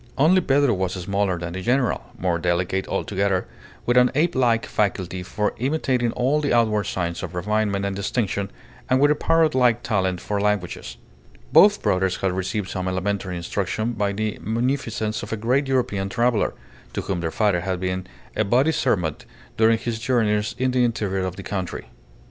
Only 0.17 0.41
Pedro 0.41 0.73
was 0.73 0.93
smaller 0.93 1.37
than 1.37 1.53
the 1.53 1.61
general, 1.61 2.03
more 2.17 2.39
delicate 2.39 2.87
altogether, 2.87 3.45
with 3.85 3.97
an 3.97 4.09
ape 4.15 4.33
like 4.33 4.65
faculty 4.65 5.21
for 5.21 5.53
imitating 5.59 6.11
all 6.13 6.41
the 6.41 6.51
outward 6.51 6.85
signs 6.85 7.21
of 7.21 7.35
refinement 7.35 7.85
and 7.85 7.95
distinction, 7.95 8.49
and 8.89 8.99
with 8.99 9.11
a 9.11 9.13
parrot 9.15 9.53
like 9.53 9.83
talent 9.83 10.19
for 10.19 10.41
languages. 10.41 10.97
Both 11.53 11.83
brothers 11.83 12.15
had 12.15 12.31
received 12.31 12.69
some 12.71 12.87
elementary 12.87 13.37
instruction 13.37 13.91
by 13.93 14.11
the 14.13 14.39
munificence 14.41 15.21
of 15.21 15.31
a 15.31 15.37
great 15.37 15.67
European 15.67 16.09
traveller, 16.09 16.55
to 16.93 17.01
whom 17.01 17.19
their 17.19 17.29
father 17.29 17.61
had 17.61 17.79
been 17.79 18.07
a 18.35 18.43
body 18.43 18.71
servant 18.71 19.27
during 19.55 19.77
his 19.77 19.99
journeys 19.99 20.55
in 20.57 20.71
the 20.71 20.83
interior 20.83 21.25
of 21.27 21.35
the 21.35 21.43
country. 21.43 21.85